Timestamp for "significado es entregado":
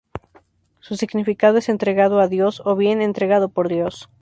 0.95-2.21